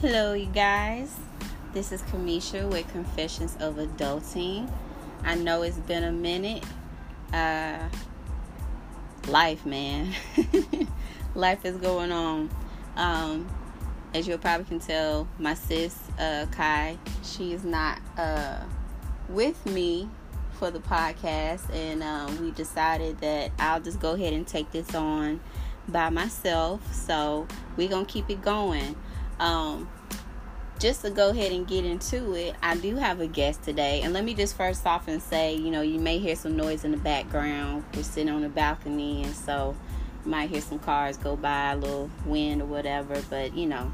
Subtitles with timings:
[0.00, 1.12] Hello, you guys.
[1.72, 4.70] This is Kamisha with Confessions of Adulting.
[5.24, 6.62] I know it's been a minute.
[7.32, 7.80] Uh,
[9.26, 10.14] life, man.
[11.34, 12.48] life is going on.
[12.94, 13.48] Um,
[14.14, 18.60] as you probably can tell, my sis, uh, Kai, she is not uh,
[19.28, 20.08] with me
[20.52, 24.94] for the podcast, and um, we decided that I'll just go ahead and take this
[24.94, 25.40] on
[25.88, 26.94] by myself.
[26.94, 28.94] So we're gonna keep it going.
[29.40, 29.88] Um,
[30.78, 34.02] just to go ahead and get into it, I do have a guest today.
[34.02, 36.84] And let me just first off and say, you know, you may hear some noise
[36.84, 37.84] in the background.
[37.94, 39.74] We're sitting on the balcony, and so
[40.24, 43.20] you might hear some cars go by, a little wind or whatever.
[43.28, 43.92] But you know,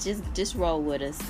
[0.00, 1.20] just just roll with us.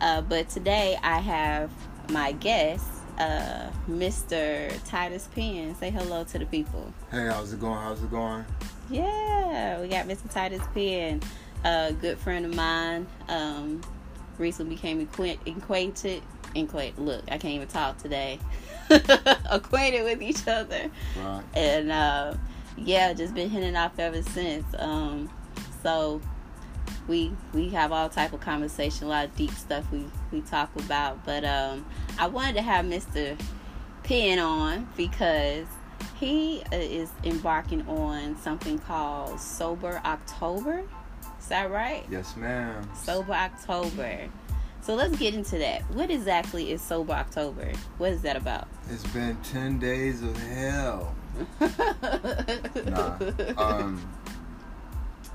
[0.00, 1.70] Uh, but today I have
[2.10, 2.86] my guest,
[3.18, 4.72] uh, Mr.
[4.88, 5.74] Tytus Penn.
[5.76, 6.92] Say hello to the people.
[7.10, 7.78] Hey, how's it going?
[7.78, 8.44] How's it going?
[8.90, 10.32] Yeah, we got Mr.
[10.32, 11.22] Tytus Penn,
[11.64, 13.06] a good friend of mine.
[13.28, 13.82] Um,
[14.38, 16.22] recently became acquainted,
[16.56, 18.38] acquainted, look, I can't even talk today.
[19.50, 20.90] acquainted with each other.
[21.16, 21.42] Right.
[21.54, 22.34] And uh,
[22.76, 24.66] yeah, just been hitting off ever since.
[24.78, 25.30] Um,
[25.82, 26.20] so
[27.06, 30.74] we we have all type of conversation, a lot of deep stuff we we talk
[30.76, 31.24] about.
[31.24, 31.86] But um,
[32.18, 33.40] I wanted to have Mr.
[34.02, 35.66] Penn on because
[36.18, 40.84] he uh, is embarking on something called Sober October.
[41.50, 42.06] Is that right?
[42.08, 42.88] Yes, ma'am.
[42.94, 44.28] Sober October.
[44.82, 45.82] So let's get into that.
[45.96, 47.72] What exactly is Sober October?
[47.98, 48.68] What is that about?
[48.88, 51.12] It's been 10 days of hell.
[52.86, 53.18] nah.
[53.56, 54.08] Um,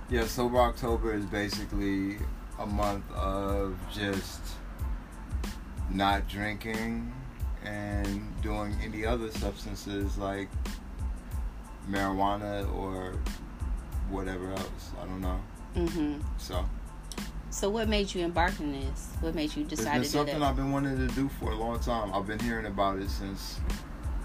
[0.09, 2.15] yeah, Sober October is basically
[2.59, 4.39] a month of just
[5.91, 7.11] not drinking
[7.65, 10.47] and doing any other substances like
[11.89, 13.19] marijuana or
[14.09, 14.91] whatever else.
[15.01, 15.41] I don't know.
[15.75, 16.21] Mm-hmm.
[16.37, 16.65] So.
[17.49, 19.13] So what made you embark on this?
[19.21, 20.49] What made you decide it's to been do something that?
[20.49, 22.13] I've been wanting to do for a long time.
[22.13, 23.59] I've been hearing about it since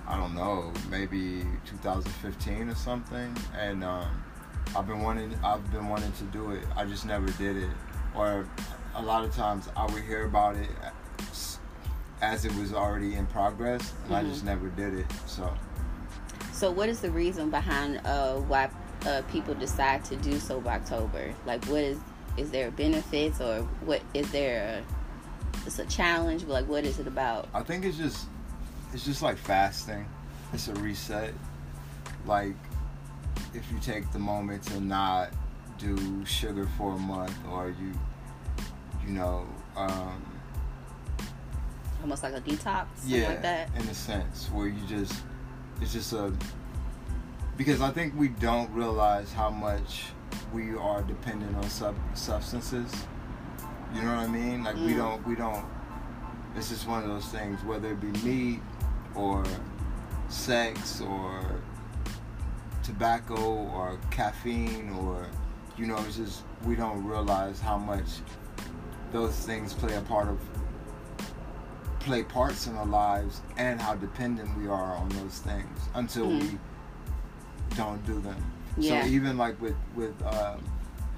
[0.08, 4.25] I don't know, maybe 2015 or something, and um,
[4.76, 6.64] I've been wanting I've been wanting to do it.
[6.75, 7.70] I just never did it,
[8.16, 8.48] or
[8.96, 10.69] a lot of times I would hear about it
[12.22, 14.14] as it was already in progress, and Mm-hmm.
[14.14, 15.06] I just never did it.
[15.26, 15.52] So.
[16.52, 18.69] So what is the reason behind uh, why
[19.06, 21.34] uh, people decide to do Sober October?
[21.47, 21.99] Like, what is
[22.37, 24.83] is there benefits or what is there?
[24.84, 27.49] A, it's a challenge, but like, what is it about?
[27.53, 28.27] I think it's just
[28.93, 30.06] it's just like fasting.
[30.53, 31.34] It's a reset.
[32.27, 32.55] Like
[33.55, 35.31] if you take the moment to not
[35.78, 37.93] do sugar for a month or you
[39.06, 39.47] you know,
[39.77, 40.22] um
[42.03, 43.69] Almost like a detox, yeah, like that.
[43.77, 45.22] in a sense where you just
[45.82, 46.32] it's just a
[47.60, 50.04] because I think we don't realize how much
[50.50, 52.91] we are dependent on sub substances.
[53.94, 54.65] You know what I mean?
[54.65, 54.97] Like we Mm.
[54.97, 55.66] don't we don't
[56.56, 58.62] it's just one of those things, whether it be meat
[59.15, 59.44] or
[60.31, 61.43] sex or
[62.82, 63.37] tobacco
[63.75, 65.26] or caffeine or
[65.76, 68.09] you know, it's just we don't realize how much
[69.12, 70.38] those things play a part of
[71.99, 76.41] play parts in our lives and how dependent we are on those things until Mm.
[76.41, 76.59] we
[77.76, 78.36] don't do them.
[78.76, 79.03] Yeah.
[79.03, 80.62] So even like with with um,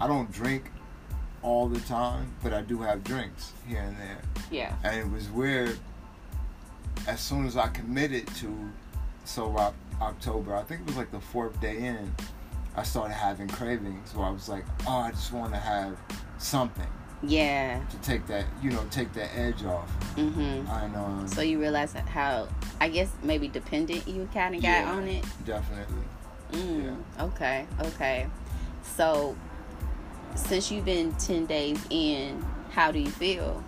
[0.01, 0.65] I don't drink
[1.43, 4.19] all the time, but I do have drinks here and there.
[4.51, 4.75] Yeah.
[4.85, 5.79] And it was weird.
[7.09, 8.71] As soon as I committed to
[9.25, 12.15] Sober October, I think it was like the fourth day in,
[12.77, 15.97] I started having cravings where I was like, oh, I just want to have
[16.39, 16.87] something
[17.23, 17.81] Yeah.
[17.91, 19.91] to take that, you know, take that edge off.
[20.17, 20.71] Mm-hmm.
[20.71, 22.49] And um, So you realize how
[22.81, 24.93] I guess maybe dependent you kind of got Yeah.
[24.93, 25.25] on it.
[25.45, 26.05] definitely.
[26.53, 28.27] Mm, Okay, okay.
[28.97, 29.37] So,
[30.35, 33.63] since you've been 10 days in, how do you feel?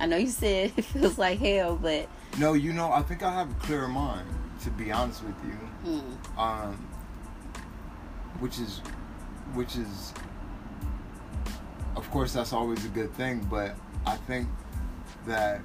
[0.00, 2.08] I know you said it feels like hell, but.
[2.38, 4.28] No, you know, I think I have a clearer mind,
[4.62, 5.58] to be honest with you.
[5.90, 6.74] Mm, Um,
[8.40, 8.78] which is,
[9.54, 10.12] which is,
[11.96, 13.46] of course, that's always a good thing.
[13.50, 13.74] But
[14.06, 14.48] I think
[15.26, 15.60] that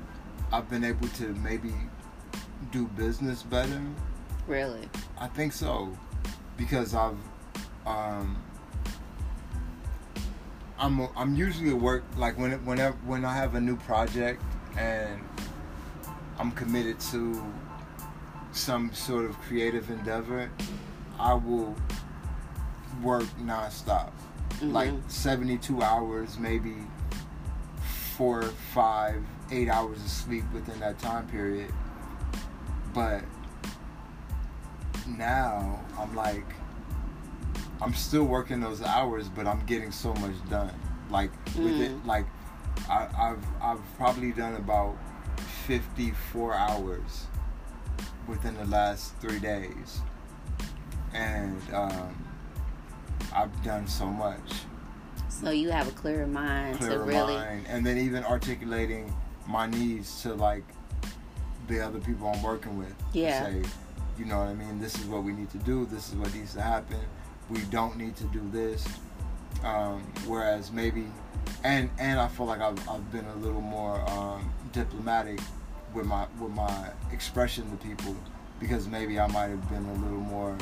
[0.51, 1.73] I've been able to maybe
[2.71, 3.81] do business better.
[4.47, 4.89] really?
[5.19, 5.95] I think so,
[6.63, 7.17] because I've,
[7.85, 8.37] um,
[10.79, 14.41] I'm I'm usually at work like when it, whenever when I have a new project
[14.77, 15.19] and
[16.39, 17.43] I'm committed to
[18.53, 20.49] some sort of creative endeavor,
[21.19, 21.75] I will
[23.01, 24.11] work nonstop,
[24.61, 25.11] like Mhm.
[25.11, 26.75] 72 hours, maybe
[28.17, 28.43] four,
[28.73, 29.21] five,
[29.51, 31.73] eight hours of sleep within that time period.
[32.93, 33.23] But
[35.07, 36.45] now I'm like,
[37.81, 40.73] I'm still working those hours, but I'm getting so much done.
[41.09, 41.81] Like with Mm.
[41.81, 42.25] it, like
[42.89, 44.95] I, I've I've probably done about
[45.67, 47.27] 54 hours
[48.27, 50.01] within the last three days,
[51.13, 52.15] and um,
[53.33, 54.63] I've done so much.
[55.29, 57.35] So you have a clearer mind Clearer to really.
[57.35, 59.13] mind, and then even articulating
[59.47, 60.63] my needs to like
[61.67, 62.93] the other people I'm working with.
[63.13, 63.45] Yeah.
[63.45, 63.61] Say,
[64.17, 64.79] you know what I mean?
[64.79, 65.85] This is what we need to do.
[65.85, 66.99] This is what needs to happen.
[67.49, 68.85] We don't need to do this.
[69.63, 71.07] Um, whereas maybe,
[71.63, 75.39] and and I feel like I've, I've been a little more um, diplomatic
[75.93, 78.15] with my with my expression to people
[78.59, 80.57] because maybe I might have been a little more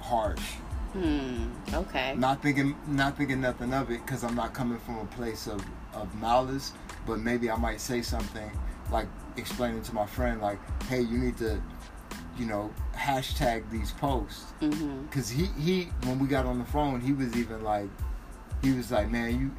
[0.00, 0.54] harsh.
[0.92, 1.50] Hmm.
[1.72, 2.14] Okay.
[2.16, 5.64] Not thinking not thinking nothing of it because I'm not coming from a place of
[5.94, 6.72] of malice,
[7.06, 8.50] but maybe I might say something
[8.90, 11.62] like explaining to my friend like, hey, you need to,
[12.38, 15.02] you know, hashtag these posts Mm-hmm.
[15.04, 17.88] because he he when we got on the phone he was even like
[18.62, 19.50] he was like man you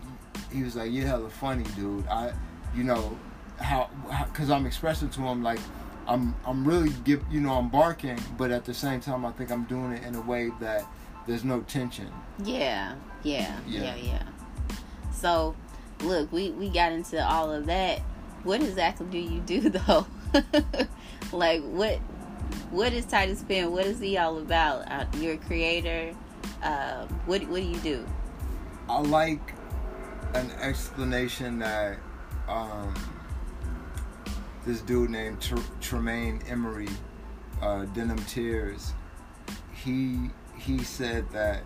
[0.55, 2.31] he was like you're hella funny dude i
[2.75, 3.17] you know
[3.59, 3.89] how
[4.31, 5.57] because i'm expressing to him like
[6.07, 9.51] i'm i'm really give you know i'm barking but at the same time i think
[9.51, 10.85] i'm doing it in a way that
[11.25, 12.07] there's no tension
[12.43, 13.81] Yeah, yeah, Yeah.
[13.81, 14.23] yeah, yeah.
[15.13, 15.55] So,
[16.01, 17.99] look, we we got into all of that.
[18.43, 20.05] What exactly do you do though?
[21.31, 21.99] like what
[22.71, 23.71] what is Tytus Penn?
[23.71, 24.89] What is he all about?
[24.91, 26.13] Uh, you're a creator.
[26.63, 28.05] Um, what what do you do?
[28.89, 29.53] i like
[30.33, 31.97] an explanation that
[32.47, 32.93] um
[34.65, 36.89] this dude named Tr- Tremaine Emory,
[37.61, 38.93] uh, Denim Tears,
[39.73, 41.63] he he said that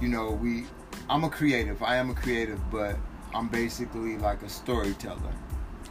[0.00, 0.66] you know we
[1.08, 1.82] I'm a creative.
[1.82, 2.96] I am a creative, but
[3.34, 5.34] I'm basically like a storyteller.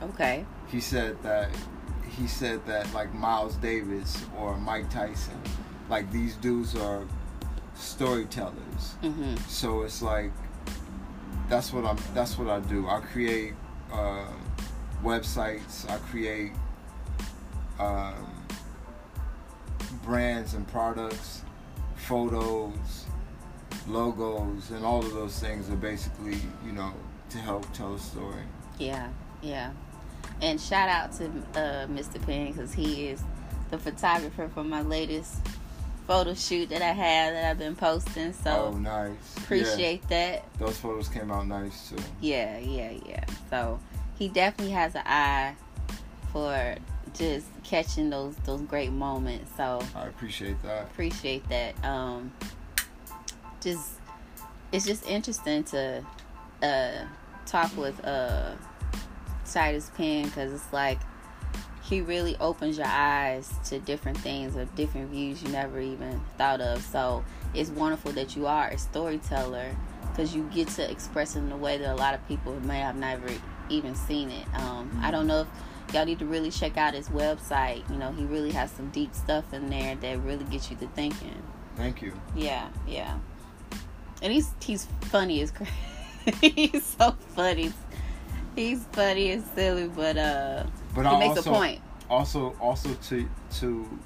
[0.02, 0.46] Okay.
[0.68, 1.50] He said that
[2.18, 5.39] he said that like Miles Davis or Mike Tyson,
[5.89, 7.06] like these dudes are
[7.75, 8.95] storytellers.
[9.01, 9.36] Mm-hmm.
[9.48, 10.31] So it's like
[11.50, 11.98] that's what I'm.
[12.13, 12.88] That's what I do.
[12.88, 13.54] I create
[13.92, 14.25] uh,
[15.04, 15.89] websites.
[15.89, 16.51] I create
[17.80, 18.45] um,
[20.04, 21.44] brands and products,
[21.95, 23.06] photos,
[23.88, 26.94] logos, and all of those things are basically, you know,
[27.30, 28.44] to help tell a story.
[28.80, 29.09] Yeah,
[29.42, 29.71] yeah.
[30.41, 31.25] And shout out to
[31.59, 32.24] uh, Mr.
[32.25, 33.24] Penn because he is
[33.71, 35.35] the photographer for my latest
[36.07, 38.33] photo shoot that I have that I've been posting.
[38.33, 39.38] So oh, nice.
[39.38, 40.45] appreciate that.
[40.59, 41.97] Those photos came out nice too.
[42.21, 43.25] Yeah, yeah, yeah.
[43.50, 43.80] So
[44.18, 45.56] he definitely has an eye
[46.31, 46.75] for
[47.13, 49.51] just catching those those great moments.
[49.56, 50.83] So I appreciate that.
[50.83, 51.83] appreciate that.
[51.85, 52.33] Um,
[53.62, 53.94] just
[54.71, 56.03] it's just interesting to
[56.62, 57.06] uh,
[57.45, 58.53] talk with uh,
[59.45, 61.00] Tytus Penn because it's like
[61.84, 66.62] he really opens your eyes to different things or different views you never even thought
[66.62, 66.81] of.
[66.81, 67.24] So
[67.54, 69.75] it's wonderful that you are a storyteller
[70.10, 72.80] because you get to express it in a way that a lot of people may
[72.80, 73.28] have never
[73.69, 74.45] even seen it.
[74.56, 75.42] Um, I don't know
[75.88, 77.90] if y'all need to really check out his website.
[77.90, 80.88] You know, he really has some deep stuff in there that really gets you to
[80.88, 81.42] thinking.
[81.75, 82.13] Thank you.
[82.36, 83.18] Yeah, yeah.
[84.22, 85.72] And he's he's funny as crazy.
[86.56, 87.74] he's so funny.
[88.56, 90.64] He's funny and silly, but uh,
[90.96, 91.82] But he I makes also, a point.
[92.10, 93.30] also also to
[93.60, 94.00] to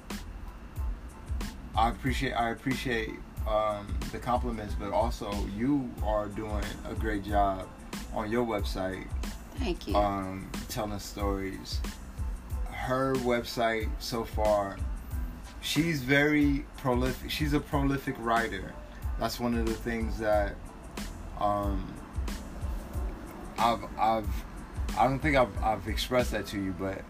[1.76, 3.10] I appreciate I appreciate
[3.46, 7.66] um, the compliments, but also you are doing a great job
[8.14, 9.06] on your website
[9.58, 9.94] Thank you.
[9.96, 11.80] um, telling stories.
[12.70, 14.76] Her website so far,
[15.60, 17.30] she's very prolific.
[17.30, 18.72] She's a prolific writer.
[19.20, 20.54] That's one of the things that
[21.40, 21.92] um,
[23.58, 24.28] I've I've
[24.96, 27.02] I don't think I've I've expressed that to you, but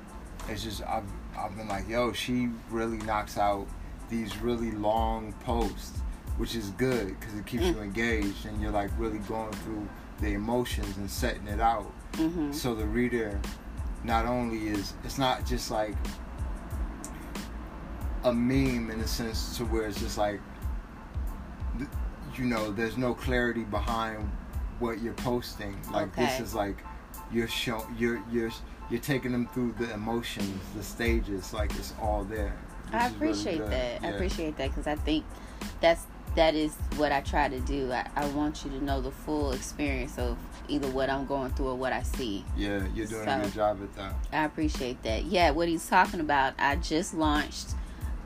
[0.49, 1.05] it's just I've
[1.37, 3.67] I've been like, yo, she really knocks out
[4.11, 5.99] these really long posts,
[6.39, 9.87] which is good because it keeps you engaged and you're like really going through
[10.21, 11.93] the emotions and setting it out.
[12.17, 13.39] hmm So the reader
[14.05, 15.95] not only is it's not just like
[18.25, 20.41] a meme in a sense to where it's just like
[22.37, 24.31] you know there's no clarity behind
[24.79, 26.77] what you're posting like this is like
[27.33, 28.51] you're show you're you're
[28.91, 32.57] you're taking them through the emotions the stages like it's all there
[32.93, 33.71] I which is really appreciate good.
[33.73, 34.03] that.
[34.05, 35.25] I appreciate that because I think
[35.81, 36.07] that's
[36.37, 37.91] that is what I try to do.
[37.91, 41.69] I, I want you to know the full experience of either what I'm going through
[41.69, 42.45] or what I see.
[42.57, 45.25] yeah you're doing So- a good job at that I appreciate that.
[45.25, 47.75] Yeah, what he's talking about, I just launched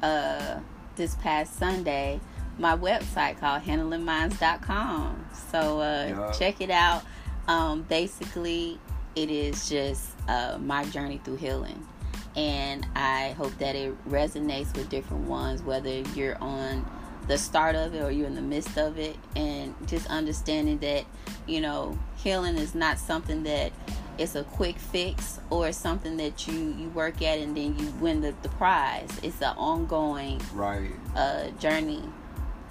[0.02, 0.58] uh
[0.96, 2.20] this past Sunday
[2.58, 5.26] my website called handlingmines.com.
[5.50, 6.32] So uh Yeah.
[6.32, 7.02] check it out.
[7.48, 8.78] Um basically
[9.14, 11.86] it is just uh my journey through healing.
[12.34, 16.86] And I hope that it resonates with different ones, whether you're on
[17.28, 21.04] the start of it or you're in the midst of it and just understanding that
[21.46, 23.70] you know healing is not something that
[24.18, 28.20] it's a quick fix or something that you you work at and then you win
[28.20, 32.02] the, the prize it's an ongoing right uh journey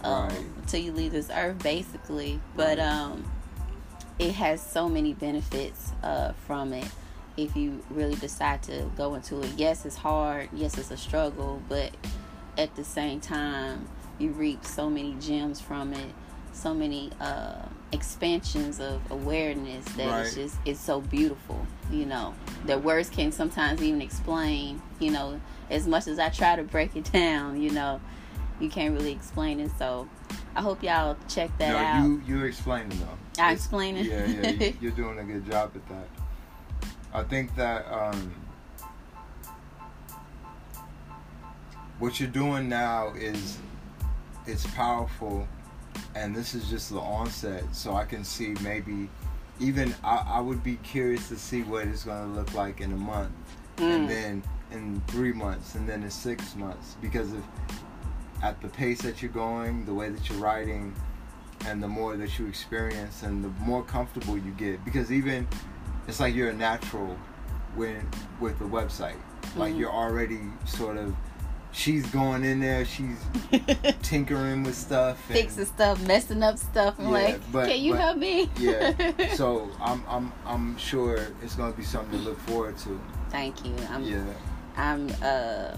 [0.03, 0.45] um, Right.
[0.57, 2.39] until you leave this earth basically.
[2.55, 2.87] But Right.
[2.87, 3.25] um
[4.19, 6.87] it has so many benefits uh from it.
[7.37, 11.61] If you really decide to go into it yes it's hard yes it's a struggle
[11.69, 11.91] but
[12.57, 13.87] at the same time
[14.19, 16.13] you reap so many gems from it
[16.51, 17.55] so many uh
[17.93, 22.33] expansions of awareness that it's just it's so beautiful you know.
[22.65, 25.39] That words can sometimes even explain you know
[25.69, 28.01] as much as i try to break it down you know
[28.61, 30.07] you can't really explain it so
[30.55, 33.17] i hope y'all check that no, out you you explaining though.
[33.41, 34.05] I It's- explain it.
[34.05, 36.07] Yeah, yeah, you, you're doing a good job at that.
[37.13, 38.33] I think that um,
[41.99, 43.57] what you're doing now is
[44.45, 45.47] it's powerful,
[46.15, 47.63] and this is just the onset.
[47.73, 49.09] So I can see maybe
[49.59, 52.91] even I, I would be curious to see what it's going to look like in
[52.91, 53.31] a month,
[53.77, 53.95] Mm.
[53.95, 56.97] and then in three months, and then in six months.
[57.01, 57.43] Because if
[58.41, 60.93] at the pace that you're going, the way that you're writing,
[61.67, 65.47] and the more that you experience, and the more comfortable you get, because even
[66.07, 67.15] it's like you're a natural
[67.75, 68.07] when
[68.39, 69.15] with the website.
[69.55, 69.77] Like Mhm.
[69.79, 71.15] you're already sort of.
[71.73, 72.83] She's going in there.
[72.83, 73.17] She's
[74.01, 75.17] tinkering with stuff.
[75.29, 76.95] and- fixing stuff, messing up stuff.
[76.99, 78.49] I'm Yeah, like, but- can you but- help me?
[78.57, 78.93] Yeah.
[79.35, 82.99] So I'm I'm I'm sure it's gonna be something to look forward to.
[83.29, 83.73] Thank you.
[83.89, 84.23] I'm Yeah.
[84.75, 85.75] I'm uh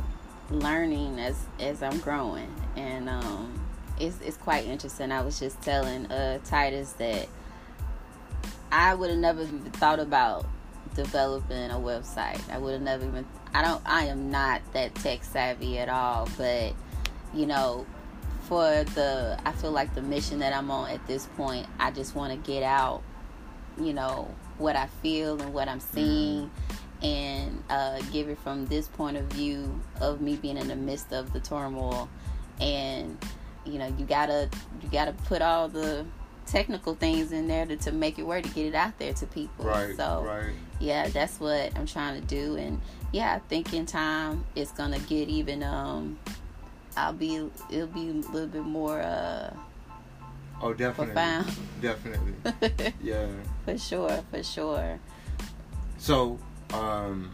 [0.53, 3.59] learning as as I'm growing, and um,
[3.99, 5.11] it's it's quite interesting.
[5.11, 7.27] I was just telling uh Tytus that
[8.71, 10.45] I would have never even thought about
[10.95, 12.41] developing a website.
[12.49, 13.25] I would have never even.
[13.53, 13.81] I don't.
[13.85, 16.73] I am not that tech savvy at all, but
[17.33, 17.85] you know.
[18.49, 22.13] For the, I feel like the mission that I'm on at this point, I just
[22.13, 23.01] want to get out,
[23.79, 26.51] you know, what I feel and what I'm seeing,
[27.03, 31.11] and uh, give it from this point of view of me being in the midst
[31.11, 32.07] of the turmoil
[32.61, 33.17] and
[33.65, 34.49] you know you gotta
[34.81, 36.05] you gotta put all the
[36.45, 39.25] technical things in there to, to make it work to get it out there to
[39.27, 39.95] people Right.
[39.95, 40.53] so Right.
[40.79, 42.79] yeah that's what i'm trying to do and
[43.13, 46.19] yeah i think in time it's gonna get even um
[46.97, 47.35] i'll be
[47.69, 49.53] it'll be a little bit more uh
[50.61, 51.13] Oh, definitely.
[51.15, 52.93] profound Definitely.
[53.01, 53.27] Yeah.
[53.65, 54.99] for sure for sure
[55.97, 56.39] So,
[56.73, 57.31] um,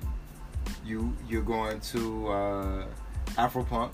[0.85, 2.85] you you're going to uh,
[3.37, 3.91] Afropunk.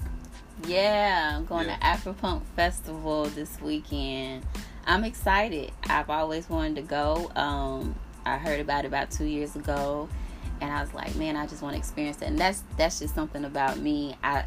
[0.65, 1.75] Yeah, I'm going Yeah.
[1.77, 4.45] to Afropunk Festival this weekend.
[4.87, 5.71] I'm excited.
[5.89, 7.31] I've always wanted to go.
[7.35, 10.07] Um, I heard about it about two years ago,
[10.61, 12.25] and I was like, man, I just want to experience it.
[12.25, 14.15] And that's that's just something about me.
[14.23, 14.45] I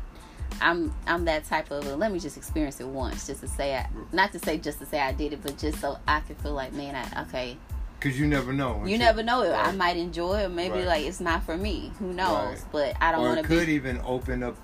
[0.60, 3.86] I'm I'm that type of let me just experience it once, just to say I,
[4.12, 6.54] not to say just to say I did it, but just so I can feel
[6.54, 7.58] like, man, I, okay,
[8.00, 8.84] Cause you never know.
[8.86, 9.50] you never know it.
[9.52, 10.86] I might enjoy it, maybe Right.
[10.86, 11.90] like it's not for me.
[11.98, 12.58] Who knows?
[12.58, 12.64] Right.
[12.70, 14.56] But I don't want to could be even open up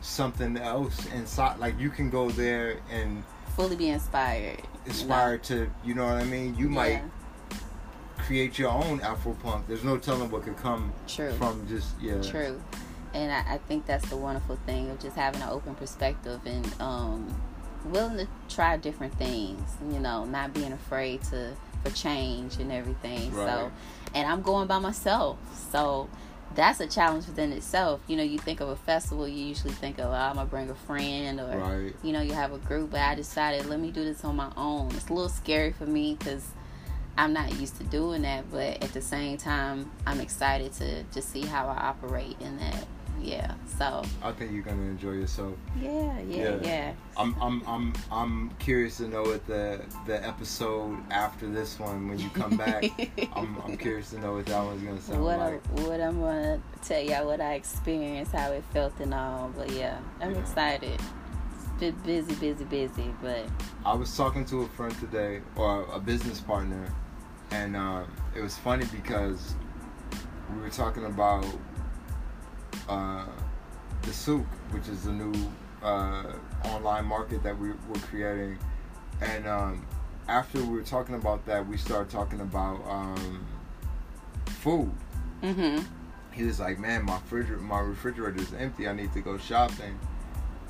[0.00, 1.58] something else inside.
[1.58, 3.22] Like you can go there and
[3.54, 4.56] fully be inspired.
[4.58, 4.80] you know?
[4.86, 6.56] inspired to, you know what I mean?
[6.56, 7.02] You might
[7.50, 7.58] Yeah.
[8.18, 9.66] create your own Afro Afropunk.
[9.66, 11.32] There's no telling what could come True.
[11.32, 12.22] from just yeah.
[12.22, 12.60] True.
[13.12, 16.66] And I, I think that's the wonderful thing of just having an open perspective and
[16.80, 17.40] um,
[17.86, 19.60] willing to try different things.
[19.92, 23.32] You know, not being afraid to for change and everything.
[23.32, 23.46] Right.
[23.46, 23.72] So,
[24.14, 25.38] and I'm going by myself.
[25.70, 26.08] So
[26.54, 28.00] that's a challenge within itself.
[28.06, 30.70] You know, you think of a festival, you usually think of oh, I'm gonna bring
[30.70, 31.94] a friend or Right.
[32.02, 32.90] you know you have a group.
[32.90, 34.90] But I decided let me do this on my own.
[34.94, 36.46] It's a little scary for me because.
[37.18, 41.28] I'm not used to doing that, but at the same time, I'm excited to just
[41.28, 42.86] see how I operate in that.
[43.20, 43.54] Yeah.
[43.78, 45.54] So I think you're gonna enjoy yourself.
[45.80, 46.56] yeah, yeah, Yeah.
[46.62, 46.92] yeah.
[47.16, 52.18] I'm I'm I'm I'm curious to know what the the episode after this one when
[52.18, 52.84] you come back.
[53.36, 55.60] I'm I'm curious to know what that one's gonna sound what like.
[55.76, 59.50] I, what I'm gonna tell y'all what I experienced, how it felt, and all.
[59.56, 60.38] But yeah, I'm Yeah.
[60.38, 61.00] excited.
[61.78, 63.46] Been busy, busy, busy, but
[63.86, 66.92] I was talking to a friend today, or a business partner,
[67.50, 69.54] and um, it was funny because
[70.54, 71.46] we were talking about
[72.88, 73.26] uh,
[74.02, 75.32] the souk, which is the new
[75.82, 76.32] uh,
[76.64, 78.58] online market that we, we're creating.
[79.20, 79.86] And um,
[80.28, 83.46] after we were talking about that, we started talking about um,
[84.46, 84.90] food.
[85.42, 85.84] mm-hmm.
[86.32, 88.88] He was like, "Man, my refrigerator, my refrigerator is empty.
[88.88, 89.98] I need to go shopping."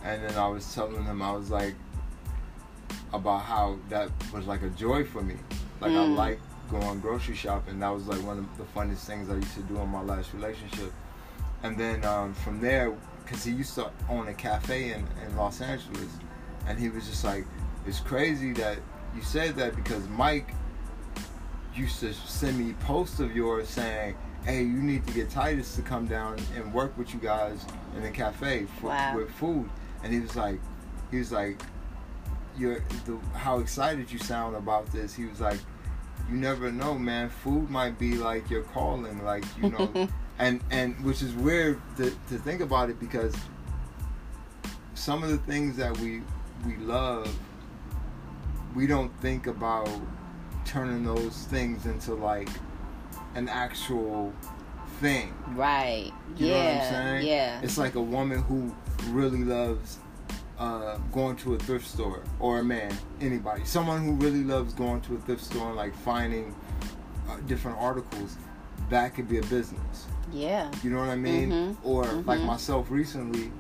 [0.03, 1.75] And then I was telling him, I was like,
[3.13, 5.35] about how that was like a joy for me.
[5.81, 6.17] Like I Mm.
[6.17, 6.41] like
[6.71, 7.81] going grocery shopping.
[7.81, 10.33] That was like one of the funniest things I used to do in my last
[10.33, 10.93] relationship.
[11.63, 12.93] And then um, from there,
[13.25, 16.09] because he used to own a cafe in, in Los Angeles,
[16.67, 17.45] and he was just like,
[17.87, 18.79] "It's crazy that
[19.15, 20.55] you said that because Mike
[21.75, 25.83] used to send me posts of yours saying." Hey, you need to get Tytus to
[25.83, 27.63] come down and work with you guys
[27.95, 29.15] in the cafe for, Wow.
[29.19, 29.69] with food.
[30.03, 30.59] And he was like,
[31.11, 31.61] he was like,
[32.57, 35.13] you're the, how excited you sound about this.
[35.13, 35.59] He was like,
[36.31, 37.29] you never know, man.
[37.29, 40.09] Food might be like your calling, like you know,
[40.41, 43.37] and and which is weird to, to think about it because
[44.95, 46.23] some of the things that we
[46.67, 47.33] we love,
[48.75, 49.89] we don't think about
[50.65, 52.49] turning those things into like
[53.35, 54.33] an actual
[54.99, 55.35] thing.
[55.49, 56.13] Right.
[56.37, 56.53] You yeah.
[56.53, 57.27] know what I'm saying?
[57.27, 57.61] Yeah.
[57.63, 58.75] It's like a woman who
[59.11, 59.99] really loves
[60.59, 65.01] uh, going to a thrift store, or a man, anybody, someone who really loves going
[65.03, 66.55] to a thrift store and like finding
[67.29, 68.37] uh, different articles.
[68.91, 70.07] That could be a business.
[70.33, 70.71] Yeah.
[70.83, 71.51] You know what I mean?
[71.51, 71.77] Mhm.
[71.85, 72.47] Or like Mhm.
[72.47, 73.53] myself recently,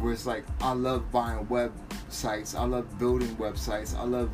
[0.00, 4.30] where it's like I love buying websites, I love building websites, I love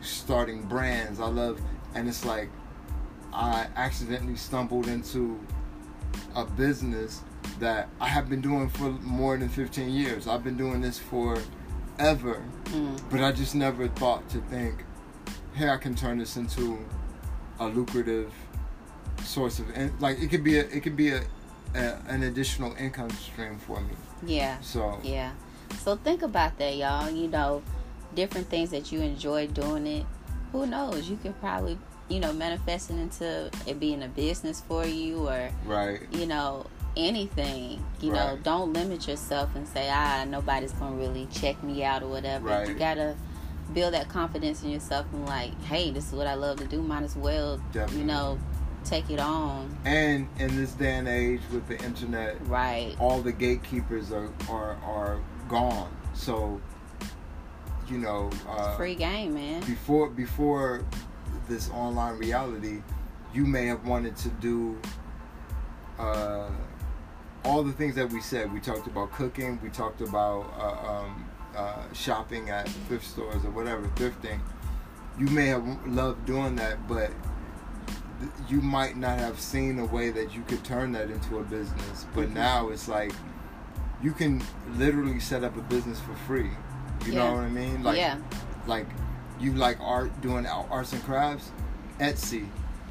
[0.00, 1.60] starting brands, I love,
[1.94, 2.50] and it's like
[3.32, 5.38] I accidentally stumbled into
[6.34, 7.22] a business
[7.60, 10.26] that I have been doing for more than 15 years.
[10.26, 11.36] I've been doing this for
[11.98, 12.98] ever, Mm.
[13.10, 14.84] but I just never thought to think,
[15.54, 16.78] hey, I can turn this into
[17.58, 18.32] a lucrative
[19.22, 21.22] source of in- like it could be a it could be a,
[21.74, 23.94] a an additional income stream for me.
[24.24, 24.60] Yeah.
[24.60, 25.32] So Yeah.
[25.78, 27.10] So think about that, y'all.
[27.10, 27.62] You know,
[28.14, 30.06] different things that you enjoy doing it.
[30.52, 31.08] Who knows?
[31.10, 31.76] You could probably,
[32.08, 36.66] you know, manifest it into it being a business for you or, right, you know,
[36.96, 37.84] anything.
[38.00, 42.02] You know, don't limit yourself and say, ah, nobody's going to really check me out
[42.02, 42.46] or whatever.
[42.46, 42.68] Right.
[42.68, 43.16] You got to
[43.74, 46.80] build that confidence in yourself and, like, hey, this is what I love to do.
[46.80, 47.98] Might as well, Definitely.
[47.98, 48.38] you know,
[48.88, 49.76] take it on.
[49.84, 52.94] and in this day and age with the internet, Right.
[53.00, 55.90] all the gatekeepers are are are gone.
[56.14, 56.60] So
[57.88, 59.60] you know, uh, Free game, man.
[59.62, 60.82] before before
[61.48, 62.82] this online reality,
[63.32, 64.76] you may have wanted to do
[65.98, 66.48] uh,
[67.44, 68.52] all the things that we said.
[68.52, 69.60] We talked about cooking.
[69.62, 71.24] We talked about uh, um,
[71.56, 74.40] uh, shopping at thrift stores or whatever, thrifting.
[75.18, 77.10] You may have loved doing that, but
[78.48, 82.06] you might not have seen a way that you could turn that into a business.
[82.14, 82.34] But Mhm.
[82.34, 83.12] now it's like
[84.02, 84.42] you can
[84.76, 86.50] literally set up a business for free.
[87.04, 87.18] You Yeah.
[87.24, 87.82] know what I mean?
[87.82, 88.16] Like yeah.
[88.66, 88.86] like
[89.40, 91.50] you like art doing arts and crafts
[92.00, 92.46] etsy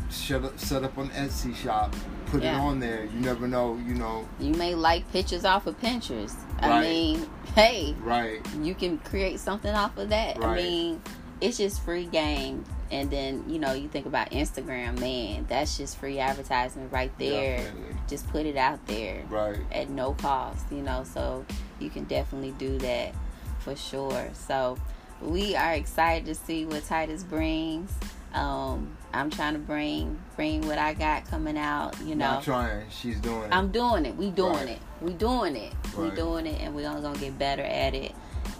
[0.10, 1.96] set up, set up an etsy shop
[2.28, 5.80] put it on there you never know you know You may like pictures off of
[5.82, 6.36] Pinterest.
[6.60, 6.82] I Right.
[6.90, 10.44] mean, hey, right you can create something off of that.
[10.44, 11.02] I mean,
[11.42, 12.64] it's just free game.
[12.92, 17.58] And then, you know, you think about Instagram, man, that's just free advertisement right there.
[17.58, 17.96] Definitely.
[18.08, 21.46] Just put it out there right at no cost, you know, so
[21.80, 23.14] you can definitely do that
[23.60, 24.30] for sure.
[24.34, 24.78] So
[25.22, 27.92] we are excited to see what Tytus brings.
[28.34, 32.34] Um, I'm trying to bring bring what I got coming out, you know.
[32.34, 34.16] not trying she's doing it I'm doing it.
[34.18, 34.70] We doing Right.
[34.70, 34.80] it.
[35.02, 35.74] We doing it.
[35.98, 38.14] We doing it, and we're only gonna get better at it.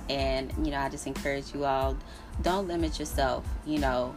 [0.10, 1.98] And you know, I just encourage you all:
[2.42, 3.46] don't limit yourself.
[3.66, 4.16] You know,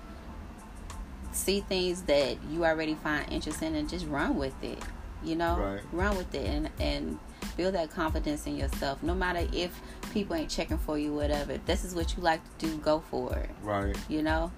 [1.33, 4.79] see things that you already find interesting, and just run with it.
[5.23, 5.81] You know, Right.
[5.93, 7.19] run with it, and and
[7.57, 9.03] build that confidence in yourself.
[9.03, 9.81] No matter if
[10.13, 11.53] people ain't checking for you, whatever.
[11.53, 13.51] If this is what you like to do, go for it.
[13.63, 14.51] right You know.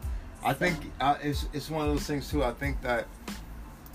[0.45, 3.07] i So- think uh, it's, it's one of those things too i think that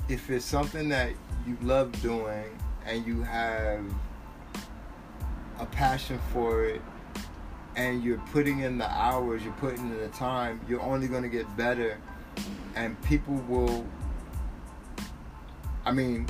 [0.10, 1.10] if it's something that
[1.48, 2.46] you love doing
[2.86, 3.84] and you have
[5.60, 6.82] a passion for it
[7.76, 11.30] and you're putting in the hours, you're putting in the time, you're only going to
[11.30, 12.00] get better.
[12.76, 13.86] And people will,
[15.86, 16.28] I mean,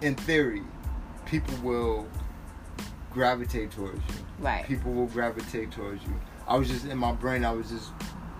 [0.00, 0.62] in theory,
[1.26, 2.08] people will
[3.10, 4.24] gravitate towards you.
[4.38, 4.64] Right.
[4.66, 6.14] People will gravitate towards you.
[6.46, 7.92] I was just in my brain, I was just,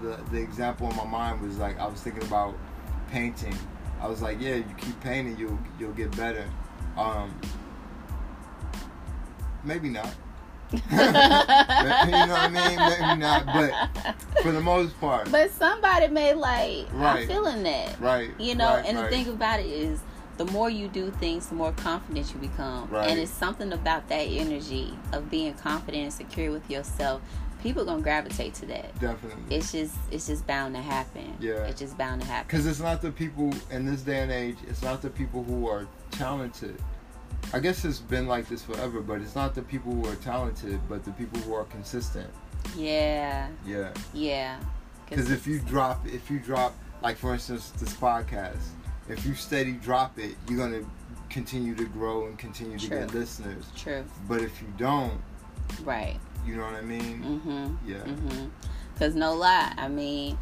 [0.03, 2.55] the, the example in my mind was like, I was thinking about
[3.11, 3.57] painting.
[4.01, 6.45] I was like, yeah, you keep painting, you'll, you'll get better.
[6.97, 7.41] Um,
[9.65, 10.15] maybe not.
[10.73, 12.79] You know what I mean?
[12.79, 18.01] Maybe not, but for the most part, But somebody may like, I'm feeling that.
[18.01, 18.31] right?
[18.39, 19.11] You know, right, and right.
[19.11, 20.01] the thing about it is,
[20.37, 22.89] the more you do things, the more confident you become.
[22.91, 23.09] Right.
[23.09, 27.23] And it's something about that energy of being confident and secure with yourself.
[27.63, 28.99] People gonna gravitate to that.
[29.01, 29.57] definitely.
[29.57, 31.35] It's just, it's just bound to happen.
[31.41, 31.65] Yeah.
[31.67, 32.47] It's just bound to happen.
[32.49, 34.57] Because it's not the people in this day and age.
[34.69, 36.77] It's not the people who are talented.
[37.53, 40.81] I guess it's been like this forever, but it's not the people who are talented,
[40.89, 42.29] but the people who are consistent.
[42.77, 43.49] Yeah.
[43.67, 43.93] Yeah.
[44.13, 44.59] Yeah.
[45.09, 48.63] Because if you drop, if you drop, like for instance, this podcast,
[49.09, 50.85] if you steady drop it, you're gonna
[51.29, 53.67] continue to grow and continue to get listeners.
[53.77, 54.05] True.
[54.27, 55.21] But if you don't,
[55.83, 56.19] Right.
[56.47, 57.23] You know what I mean?
[57.23, 57.91] Mm-hmm.
[57.91, 57.97] Yeah.
[57.99, 58.47] Mm-hmm.
[58.99, 60.39] Cause no lie, I mean,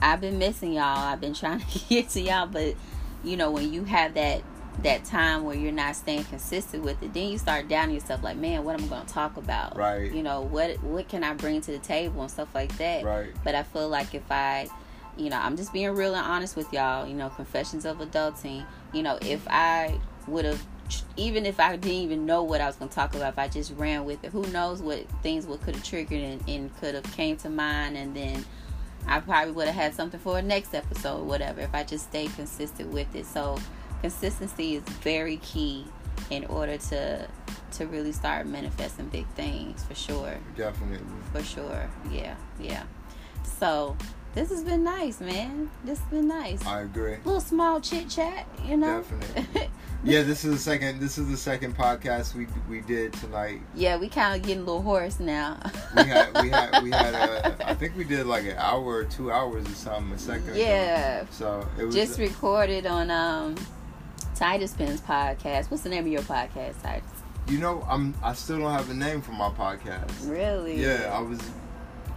[0.00, 0.98] I've been missing y'all.
[0.98, 2.74] I've been trying to get to y'all, but
[3.24, 4.42] you know when you have that
[4.82, 8.22] that time where you're not staying consistent with it, then you start doubting yourself.
[8.22, 9.76] Like, man, what am I going to talk about?
[9.76, 10.12] Right.
[10.12, 13.04] You know what what can I bring to the table and stuff like that.
[13.04, 13.30] Right.
[13.44, 14.68] But I feel like if I
[15.18, 17.06] you know, I'm just being real and honest with y'all.
[17.06, 18.64] You know, confessions of adulting.
[18.92, 20.64] You know, if I would have,
[21.16, 23.48] even if I didn't even know what I was going to talk about, if I
[23.48, 26.94] just ran with it, who knows what things would could have triggered and, and could
[26.94, 28.44] have came to mind, and then
[29.06, 31.60] I probably would have had something for a next episode, whatever.
[31.60, 33.58] If I just stayed consistent with it, so
[34.00, 35.86] consistency is very key
[36.30, 37.28] in order to
[37.72, 40.36] to really start manifesting big things for sure.
[40.56, 41.06] Definitely.
[41.32, 41.88] For sure.
[42.10, 42.34] Yeah.
[42.58, 42.84] Yeah.
[43.58, 43.96] So
[44.34, 45.70] this has been nice, man.
[45.84, 46.64] This has been nice.
[46.66, 47.16] I agree.
[47.24, 49.02] little small chit chat, you know.
[49.02, 49.68] Definitely.
[50.04, 51.00] yeah, this is the second.
[51.00, 53.60] This is the second podcast we we did tonight.
[53.74, 55.58] yeah, we kind of getting a little hoarse now.
[55.96, 57.68] We had we had we had a.
[57.68, 60.12] I think we did like an hour or two hours or something.
[60.14, 60.50] A second.
[60.50, 60.58] ago.
[60.58, 63.56] yeah, So it was just recorded on um
[64.38, 65.70] Tytus Penn's podcast.
[65.70, 67.02] What's the name of your podcast, Tytus?
[67.48, 68.14] You know, I'm.
[68.22, 70.30] I still don't have a name for my podcast.
[70.30, 70.80] Really?
[70.80, 71.40] Yeah, I was.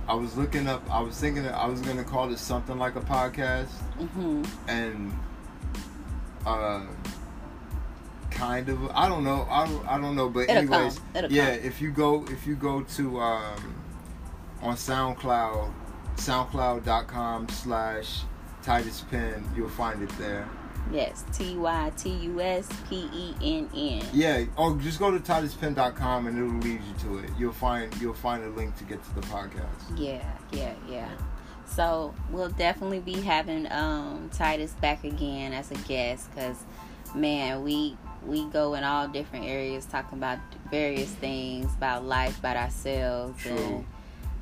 [0.08, 0.84] I was looking up.
[0.92, 4.48] I was thinking that I was gonna call it something like a podcast, Mhm.
[4.68, 5.12] and
[6.46, 6.84] uh,
[8.30, 8.92] kind of.
[8.92, 9.48] I don't know.
[9.50, 9.88] I don't.
[9.88, 10.30] I don't know.
[10.30, 11.08] But It'll anyways, come.
[11.16, 11.56] It'll yeah.
[11.56, 11.66] come.
[11.66, 13.76] If you go, if you go to um,
[14.62, 15.72] on SoundCloud,
[16.18, 18.22] SoundCloud.com slash
[18.64, 20.48] Tytus Penn, you'll find it there.
[20.92, 21.24] Yes.
[21.34, 24.04] T Y T U S P E N N.
[24.14, 24.46] Yeah.
[24.58, 27.30] Oh, just go to TytusPenn.com and it'll lead you to it.
[27.38, 29.98] You'll find you'll find a link to get to the podcast.
[29.98, 31.10] Yeah, yeah, yeah.
[31.66, 36.58] So we'll definitely be having um, Tytus back again as a guest because,
[37.16, 42.58] man, we we go in all different areas talking about various things about life, about
[42.58, 43.58] ourselves, True.
[43.58, 43.86] and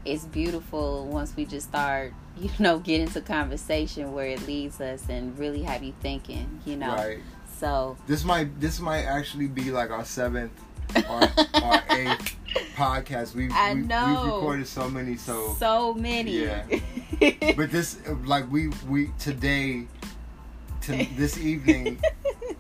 [0.05, 5.03] it's beautiful once we just start, you know, get into conversation where it leads us
[5.09, 6.95] and really have you thinking, you know.
[6.95, 7.19] Right.
[7.57, 10.51] So This might this might actually be like our seventh
[11.09, 12.35] or, or eighth
[12.75, 13.35] podcast.
[13.35, 14.21] We've, I we, know.
[14.23, 15.17] we've recorded so many.
[15.17, 16.45] So, so many.
[16.45, 16.63] Yeah.
[17.55, 19.87] but this like we we today
[20.81, 21.99] to this evening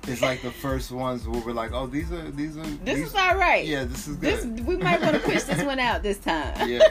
[0.07, 3.07] is like the first ones where we're like, oh, these are these are this these,
[3.07, 3.65] is all right.
[3.65, 4.65] yeah, this is This good.
[4.65, 6.55] we might want to push this one out this time.
[6.69, 6.83] Yeah.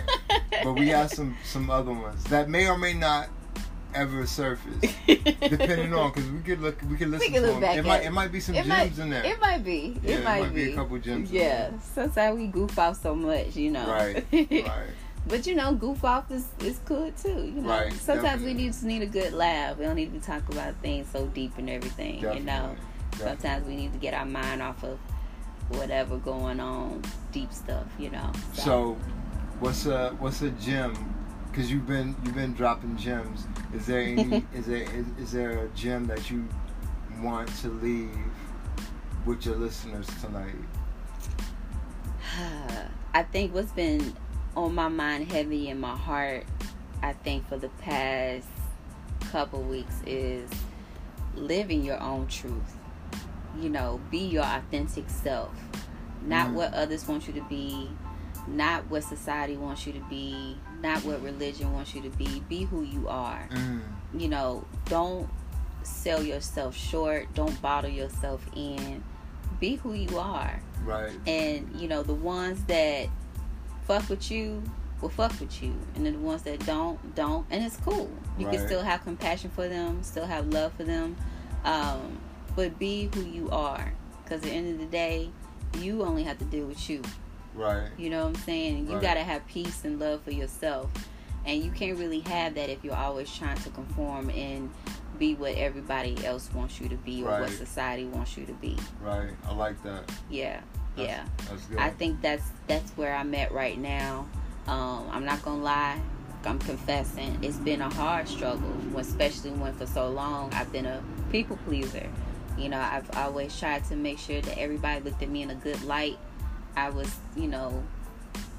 [0.64, 3.29] but we have some some other ones that may or may not
[3.94, 4.92] ever surface.
[5.07, 7.79] depending on because we could look we could listen can to look them.
[7.79, 8.07] It might it.
[8.07, 9.25] it might be some It gems might, in there.
[9.25, 9.97] It might be.
[10.03, 10.73] Yeah, it might be.
[10.73, 11.31] a couple gems.
[11.33, 11.71] Yeah.
[11.81, 13.87] Sometimes we goof off so much, you know.
[13.88, 14.25] Right.
[14.33, 14.90] Right.
[15.27, 17.29] but you know, goof off is, is good too.
[17.31, 17.71] You know.
[17.71, 18.55] Right, Sometimes we definitely.
[18.55, 19.77] need just need a good laugh.
[19.79, 22.16] We don't need to be talking about things so deep and everything.
[22.21, 22.40] Definitely.
[22.40, 22.77] You know.
[23.18, 24.98] Sometimes we need to get our mind off of
[25.68, 27.02] whatever going on,
[27.33, 27.87] deep stuff.
[27.98, 28.33] You know.
[28.52, 28.96] So,
[29.61, 31.14] what's a what's a gem?
[31.50, 33.46] Because you've been you've been dropping gems.
[33.74, 36.46] Is there any is there is, is there a gem that you
[37.20, 38.11] want to leave
[39.26, 40.54] with your listeners tonight?
[43.14, 44.14] I think what's been
[44.57, 46.44] on my mind heavy in my heart,
[47.02, 48.46] I think for the past
[49.31, 50.50] couple weeks is
[51.35, 52.78] living your own truth.
[53.61, 55.51] You know, be your authentic self.
[56.25, 56.55] Not Mm.
[56.55, 57.90] what others want you to be,
[58.47, 62.40] not what society wants you to be, not what religion wants you to be.
[62.49, 63.49] Be who you are.
[63.51, 63.81] Mm.
[64.14, 65.29] You know, don't
[65.83, 69.03] sell yourself short, don't bottle yourself in.
[69.61, 71.12] Be who you are Right.
[71.27, 73.09] and you know the ones that
[73.87, 74.62] fuck with you
[75.01, 78.47] will fuck with you and then the ones that don't don't and it's cool you
[78.47, 81.16] can still have compassion for them still have love for them
[81.64, 82.18] um,
[82.59, 83.92] but be who you are
[84.25, 85.31] because at the end of the day
[85.79, 87.01] you only have to deal with you
[87.55, 87.87] Right.
[87.97, 89.03] you know what i'm saying you Right.
[89.03, 90.90] got to have peace and love for yourself
[91.47, 94.71] and you can't really have that if you're always trying to conform and
[95.21, 98.77] be what everybody else wants you to be or what society wants you to be
[99.01, 99.31] Right.
[99.47, 100.11] I like that.
[100.29, 100.61] yeah
[100.97, 101.79] That's, yeah That's good.
[101.79, 104.27] I think that's that's where I'm at right now.
[104.66, 106.01] Um, I'm not gonna lie.
[106.44, 107.38] I'm confessing.
[107.40, 112.09] It's been a hard struggle, especially when for so long I've been a people pleaser.
[112.59, 115.55] You know, I've always tried to make sure that everybody looked at me in a
[115.55, 116.18] good light.
[116.77, 117.83] I was, you know,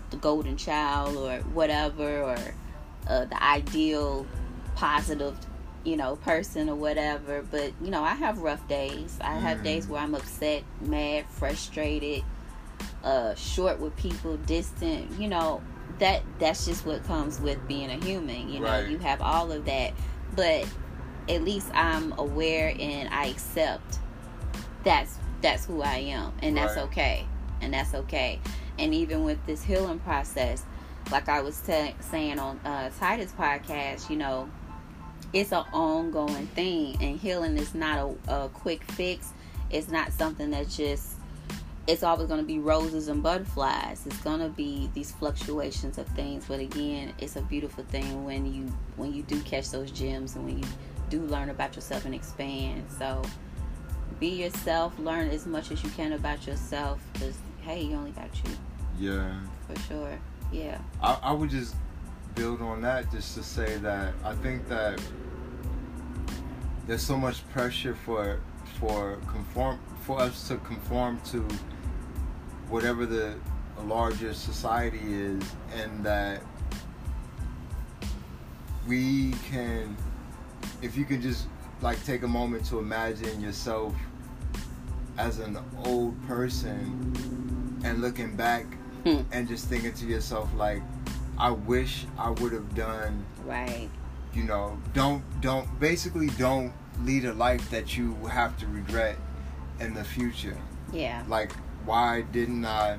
[0.10, 2.38] the golden child or whatever, or
[3.08, 4.26] uh, the ideal,
[4.76, 5.38] positive,
[5.84, 7.44] you know, person or whatever.
[7.50, 9.18] But you know, I have rough days.
[9.22, 9.64] I have Mm.
[9.64, 12.24] days where I'm upset, mad, frustrated,
[13.04, 15.12] uh, short with people, distant.
[15.20, 15.62] You know,
[16.00, 18.50] that that's just what comes with being a human.
[18.50, 18.88] You know, Right.
[18.88, 19.94] you have all of that,
[20.36, 20.66] but
[21.30, 24.00] at least I'm aware and I accept
[24.84, 26.84] that's that's who I am, and that's Right.
[26.86, 27.26] okay,
[27.62, 28.40] and that's okay.
[28.78, 30.64] and even with this healing process,
[31.12, 34.50] like I was t- saying on uh, Tytus podcast, you know,
[35.34, 39.32] it's an ongoing thing, and healing is not a, a quick fix.
[39.70, 41.16] It's not something that just
[41.88, 46.06] it's always going to be roses and butterflies it's going to be these fluctuations of
[46.10, 50.36] things but again it's a beautiful thing when you when you do catch those gems
[50.36, 50.66] and when you
[51.10, 52.86] do learn about yourself and expand.
[52.98, 53.22] So
[54.20, 58.30] be yourself learn as much as you can about yourself because hey you only got
[58.46, 58.52] you.
[59.00, 59.40] Yeah.
[59.68, 60.20] For sure
[60.52, 60.80] yeah.
[61.02, 61.76] I, I would just
[62.36, 65.02] build on that just to say that i think that
[66.88, 68.40] there's so much pressure for
[68.80, 71.46] for conform for us to conform to
[72.70, 73.36] whatever the
[73.86, 75.44] larger society is,
[75.74, 76.42] and that
[78.88, 79.96] we can,
[80.82, 81.48] if you can just
[81.82, 83.94] like take a moment to imagine yourself
[85.18, 88.66] as an old person and looking back
[89.06, 89.22] Hmm.
[89.32, 90.82] and just thinking to yourself like
[91.38, 93.90] I wish I would have done right
[94.34, 99.16] you know don't don't basically don't lead a life that you have to regret
[99.80, 100.58] in the future
[100.92, 101.54] yeah like
[101.86, 102.98] why didn't I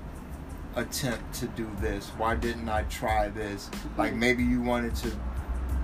[0.77, 2.09] attempt to do this?
[2.17, 3.69] Why didn't I try this?
[3.69, 4.01] Mm-hmm.
[4.01, 5.13] Like maybe you wanted to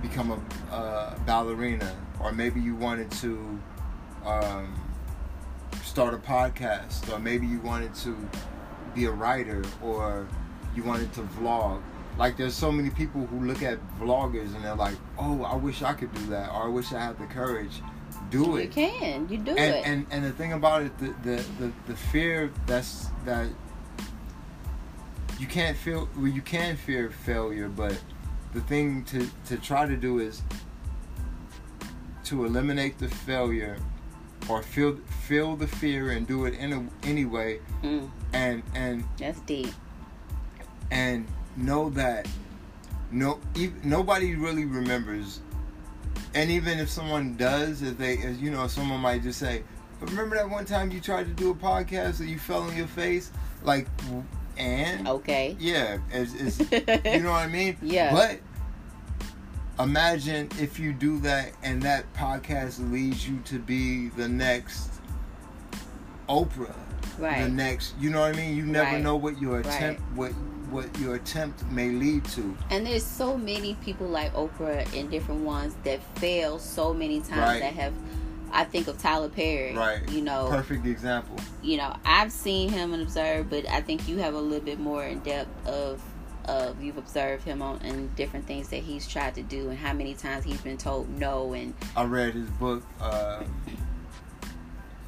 [0.01, 3.59] become a, a ballerina, or maybe you wanted to
[4.25, 4.73] um,
[5.83, 8.17] start a podcast, or maybe you wanted to
[8.93, 10.27] be a writer, or
[10.75, 11.81] you wanted to vlog.
[12.17, 15.83] Like there's so many people who look at vloggers and they're like, "Oh, I wish
[15.83, 17.81] I could do that," or "I wish I had the courage."
[18.31, 21.13] Do it you can you do and, it and and the thing about it, the,
[21.23, 23.47] the the the fear that's that
[25.39, 26.09] you can't feel.
[26.15, 27.99] Well, you can fear failure, but
[28.57, 30.41] the thing to to try to do is
[32.23, 33.77] to eliminate the failure
[34.49, 37.59] or feel feel the fear and do it in a, anyway.
[37.83, 39.69] Mm, and and that's deep.
[40.89, 42.27] and know that
[43.11, 43.39] no
[43.83, 45.39] nobody really remembers.
[46.33, 49.63] And even if someone does if they if, you know someone might just say
[50.01, 52.87] remember that one time you tried to do a podcast and you fell on your
[52.87, 53.31] face?
[53.63, 53.87] Like
[54.57, 55.07] and?
[55.07, 55.55] Okay.
[55.59, 56.71] Yeah it's, it's
[57.05, 57.77] you know what i mean?
[57.81, 58.11] Yeah.
[58.11, 58.39] but
[59.79, 64.89] imagine if you do that and that podcast leads you to be the next
[66.27, 66.73] oprah
[67.19, 69.03] the next you know what i mean you never Right.
[69.03, 69.65] know what your Right.
[69.65, 70.31] attempt what
[70.69, 75.45] what your attempt may lead to And there's so many people like Oprah and different
[75.45, 77.61] ones that fail so many times Right.
[77.61, 77.93] that have.
[78.51, 79.73] I think of Tyler Perry.
[79.73, 80.01] Right.
[80.09, 80.47] You know.
[80.49, 84.39] perfect example You know, I've seen him and observed, but I think you have a
[84.41, 86.01] little bit more in depth of.
[86.47, 89.91] Of you've observed him on and different things that he's tried to do and how
[89.91, 93.43] many times he's been told no and i read his book uh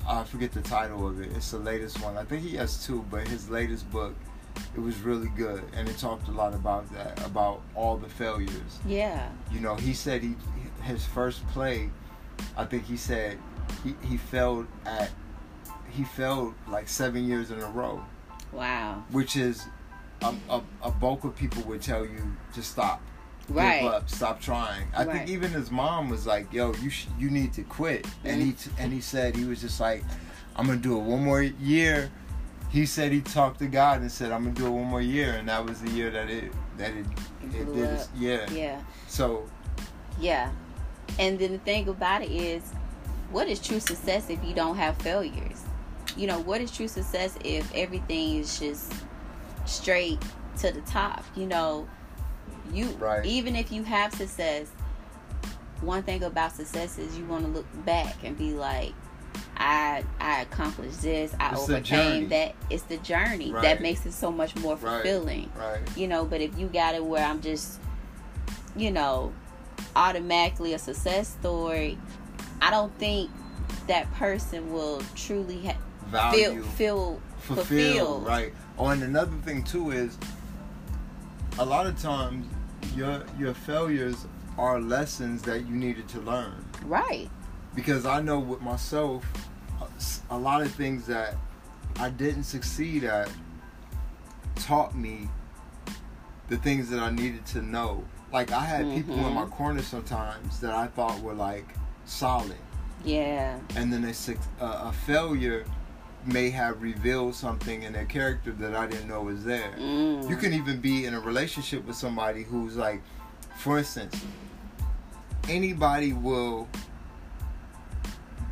[0.08, 1.32] i forget the title of it.
[1.36, 2.17] It's the latest one.
[2.17, 4.15] I think he has two but his latest book
[4.75, 8.80] it was really good and it talked a lot about that about all the failures.
[8.86, 9.30] Yeah.
[9.52, 10.36] You know he said he
[10.84, 11.89] his first play
[12.58, 13.38] i think he said
[13.84, 15.10] he, he failed at
[15.91, 18.04] he failed like seven years in a row.
[18.52, 19.04] Wow.
[19.12, 19.67] Which is
[20.21, 23.01] a, a, a bulk of people would tell you to stop.
[23.49, 23.82] Right.
[23.82, 24.10] give up.
[24.10, 24.86] Stop trying.
[24.95, 25.17] I Right.
[25.17, 28.05] think even his mom was like yo you sh- you need to quit.
[28.23, 28.75] And he mm-hmm.
[28.75, 30.03] t- and he said he was just like
[30.55, 32.12] i'm gonna do it one more year.
[32.69, 35.34] He said he talked to god and said i'm gonna do it one more year.
[35.34, 37.05] And that was the year that it that it
[37.55, 38.49] it Blew did its- yeah.
[38.51, 38.82] Yeah.
[39.08, 39.49] So
[40.19, 40.51] Yeah.
[41.17, 42.62] And then the thing about it is,
[43.32, 45.63] what is true success if you don't have failures?
[46.15, 48.93] You know, what is true success if everything is just
[49.69, 50.21] straight
[50.60, 51.23] to the top?
[51.36, 51.88] You know,
[52.73, 53.25] you Right.
[53.25, 54.67] even if you have success,
[55.82, 58.93] one thing about success is you want to look back and be like,
[59.58, 62.55] I I accomplished this, I It's overcame that.
[62.69, 63.62] It's the journey Right.
[63.63, 67.03] that makes it so much more fulfilling right you know but if you got it
[67.03, 67.79] where i'm just
[68.75, 69.34] you know
[69.95, 71.97] automatically a success story
[72.62, 73.29] i don't think
[73.88, 77.21] that person will truly ha- feel feel
[77.56, 78.28] fulfilled, fulfilled.
[78.28, 78.54] right?
[78.78, 80.18] Oh and another thing too is
[81.58, 82.46] a lot of times
[82.96, 84.26] your your failures
[84.58, 86.64] are lessons that you needed to learn.
[86.86, 87.30] Right.
[87.76, 89.26] Because I know with myself,
[90.30, 91.36] a lot of things that
[91.98, 93.30] I didn't succeed at
[94.56, 95.30] taught me
[96.50, 98.04] the things that I needed to know.
[98.32, 99.52] Like I had people in my mm-hmm.
[99.52, 101.68] corner sometimes that I thought were like
[102.06, 102.58] solid,
[103.04, 103.60] yeah.
[103.76, 105.66] And then a, a failure
[106.25, 109.73] may have revealed something in their character that I didn't know was there.
[109.77, 110.29] mm.
[110.29, 113.01] You can even be in a relationship with somebody who's like,
[113.58, 114.15] for instance,
[115.47, 116.67] anybody will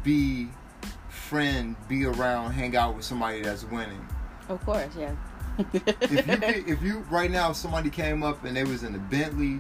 [0.04, 0.48] be
[1.10, 4.06] friend, be around, hang out with somebody that's winning.
[4.50, 5.14] of course yeah
[5.84, 9.00] if you if you right now if somebody came up and they was in a
[9.00, 9.60] Bentley,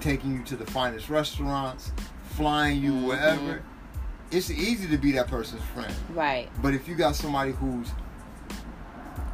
[0.00, 1.92] taking you to the finest restaurants,
[2.30, 3.04] flying you Mhm.
[3.06, 3.62] wherever,
[4.30, 5.92] it's easy to be that person's friend.
[6.14, 6.48] Right.
[6.62, 7.88] But if you got somebody who's,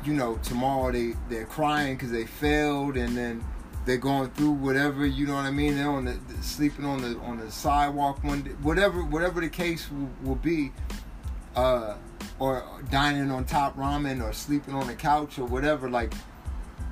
[0.04, 3.44] you know, tomorrow they they're crying because they failed, and then
[3.87, 5.76] they're going through whatever, you know what I mean?
[5.76, 9.90] They're on the sleeping on the on the sidewalk one day, whatever whatever the case
[9.90, 10.72] will, will be,
[11.57, 11.96] uh,
[12.38, 15.90] or dining on top ramen or sleeping on the couch or whatever.
[15.90, 16.12] Like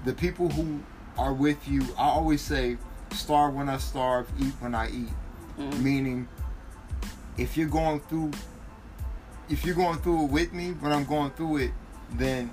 [0.04, 0.80] the people who
[1.18, 2.78] are with you, I always say,
[3.10, 5.08] starve when I starve, eat when I eat
[5.58, 5.82] Mm.
[5.82, 6.28] meaning
[7.38, 8.30] if you're going through
[9.48, 11.70] if you're going through it with me when i'm going through it
[12.12, 12.48] then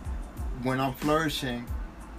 [0.63, 1.65] when i'm flourishing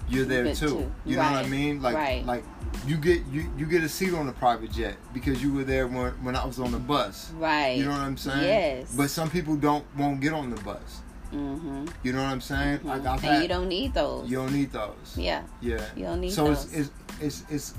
[0.09, 0.69] you're there too.
[0.69, 0.93] too.
[1.07, 2.25] you know what i mean like Right.
[2.27, 2.45] like
[2.87, 5.87] you get you you get a seat on the private jet because you were there
[5.87, 7.77] when when i was on the bus Right.
[7.79, 8.95] you know what i'm saying Yes.
[8.97, 11.87] but some people don't won't get on the bus Mm-hmm.
[12.03, 14.29] you know what i'm saying like i've And had you don't need those.
[14.29, 15.43] you don't need those yeah.
[15.61, 16.65] yeah You don't need so those.
[16.75, 17.75] it's, it's it's it's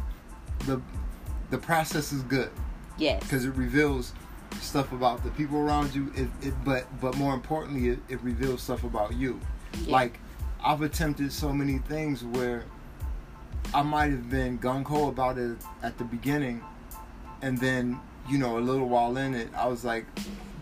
[0.68, 0.82] the
[1.50, 2.50] the process is good
[2.98, 3.22] yes.
[3.22, 4.14] because it reveals
[4.60, 6.12] stuff about the people around you.
[6.16, 9.40] It, it but but more importantly, it, it reveals stuff about you.
[9.84, 9.92] Yeah.
[9.94, 10.20] Like
[10.64, 12.64] I've attempted so many things where
[13.74, 16.62] I might have been gung ho about it at the beginning,
[17.42, 20.06] and then you know a little while in it, I was like,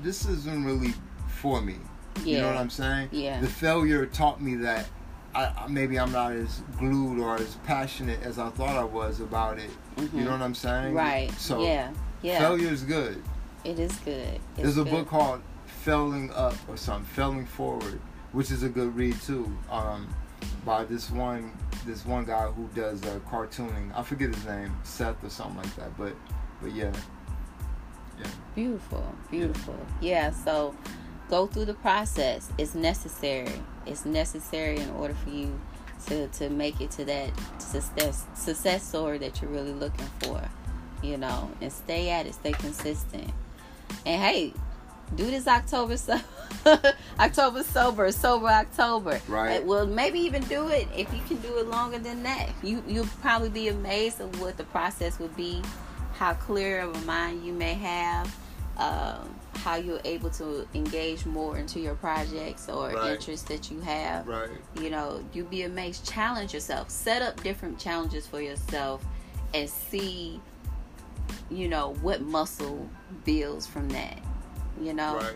[0.03, 0.93] this isn't really
[1.27, 1.75] for me.
[2.17, 2.35] yeah.
[2.35, 3.09] You know what I'm saying?
[3.11, 3.39] Yeah.
[3.41, 4.85] The failure taught me that.
[5.35, 9.59] I, maybe I'm not as glued or as passionate as I thought I was about
[9.59, 9.69] it.
[9.95, 10.13] Mhm.
[10.13, 10.95] You know what I'm saying?
[10.95, 11.31] Right.
[11.37, 11.91] So yeah.
[12.23, 12.39] Yeah.
[12.39, 13.21] failure is good.
[13.63, 14.39] It is good.
[14.55, 14.91] It's There's a good.
[14.91, 17.99] book called Failing Up or something, Failing Forward,
[18.31, 19.51] which is a good read too.
[19.69, 20.07] Um,
[20.65, 21.51] by this one
[21.85, 23.91] this one guy who does uh, cartooning.
[23.95, 25.97] I forget his name, Seth or something like that.
[25.97, 26.13] But
[26.61, 26.91] but yeah,
[28.19, 29.75] yeah, Beautiful, beautiful.
[30.01, 30.75] Yeah, so
[31.29, 32.51] go through the process.
[32.57, 33.51] It's necessary.
[33.85, 35.59] It's necessary in order for you
[36.07, 40.41] to to make it to that success success story that you're really looking for.
[41.01, 42.33] You know, and stay at it.
[42.35, 43.31] Stay consistent.
[44.09, 44.53] And hey,
[45.15, 46.19] do this October so
[47.19, 49.21] October sober, sober October.
[49.27, 49.63] Right.
[49.63, 52.49] Well, maybe even do it if you can do it longer than that.
[52.63, 55.61] You you'll probably be amazed of what the process would be,
[56.13, 58.35] how clear of a mind you may have,
[58.77, 63.11] um, how you're able to engage more into your projects or Right.
[63.11, 64.27] interests that you have.
[64.27, 64.49] right,
[64.81, 66.09] You know, you'll be amazed.
[66.09, 66.89] Challenge yourself.
[66.89, 69.05] Set up different challenges for yourself,
[69.53, 70.41] and see,
[71.51, 72.89] you know, what muscle
[73.25, 74.19] builds from that.
[74.81, 75.15] You know.
[75.17, 75.35] right.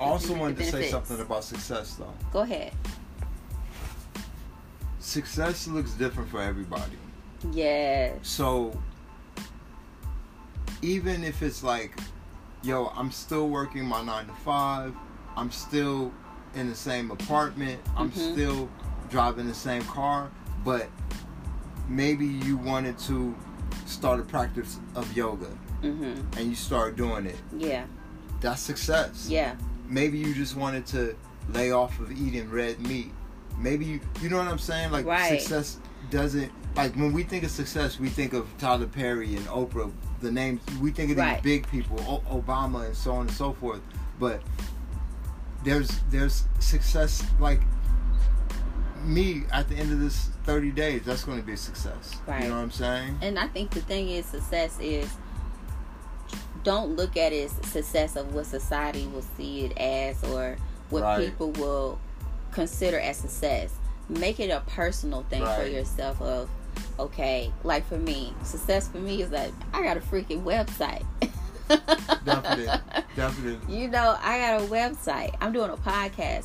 [0.00, 2.12] I also the wanted to say something about success though.
[2.32, 2.72] Go ahead.
[4.98, 6.96] Success looks different for everybody.
[7.52, 8.14] Yeah.
[8.22, 8.78] So
[10.80, 11.98] even if it's like,
[12.62, 14.94] yo, I'm still working my nine to five,
[15.36, 16.12] I'm still
[16.54, 18.32] in the same apartment, I'm Mhm.
[18.32, 18.68] still
[19.10, 20.30] driving the same car,
[20.64, 20.88] but
[21.88, 23.34] maybe you wanted to
[23.92, 25.48] start a practice of yoga
[25.82, 26.36] Mhm.
[26.36, 27.38] and you start doing it.
[27.56, 27.84] Yeah.
[28.40, 29.26] That's success.
[29.28, 29.54] Yeah.
[29.88, 31.14] Maybe you just wanted to
[31.52, 33.12] lay off of eating red meat.
[33.58, 34.90] Maybe you, you know what I'm saying?
[34.90, 35.40] Like Right.
[35.40, 35.78] success
[36.10, 39.90] doesn't like when we think of success, we think of Tyler Perry and Oprah.
[40.20, 41.42] The names we think of Right.
[41.42, 43.80] these big people, o- Obama and so on and so forth.
[44.18, 44.40] But
[45.64, 47.60] there's there's success like
[49.04, 51.02] me at the end of this 30 days.
[51.04, 52.16] That's going to be a success.
[52.26, 52.42] Right.
[52.44, 53.18] You know what I'm saying?
[53.22, 55.08] And I think the thing is, success is
[56.64, 60.56] don't look at it as success of what society will see it as or
[60.90, 61.24] what Right.
[61.24, 61.98] people will
[62.52, 63.72] consider as success.
[64.08, 66.48] Make it a personal thing for yourself of
[66.98, 71.04] okay, like for me, success for me is like I got a freaking website.
[72.24, 72.66] Definitely.
[73.16, 73.74] Definitely.
[73.74, 75.34] You know, I got a website.
[75.40, 76.44] I'm doing a podcast.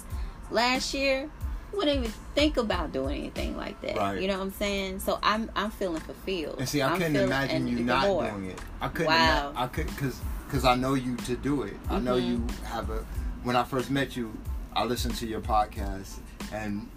[0.49, 1.29] Last year,
[1.77, 3.95] wouldn't even think about doing anything like that.
[3.95, 4.21] Right.
[4.21, 4.99] You know what I'm saying?
[4.99, 6.55] So I'm I'm feeling fulfilled.
[6.59, 8.29] And see, I I'm couldn't imagine you not more.
[8.29, 8.59] doing it.
[8.81, 9.07] I couldn't.
[9.07, 9.49] Wow.
[9.51, 11.73] Ima- I could because because I know you to do it.
[11.89, 12.27] I know Mhm.
[12.27, 13.05] you have a.
[13.43, 14.35] When I first met you,
[14.75, 16.17] I listened to your podcast
[16.51, 16.87] and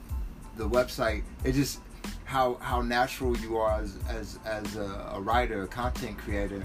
[0.57, 1.23] the website.
[1.45, 1.81] It just
[2.25, 6.63] how how natural you are as as as a, a writer, a content creator.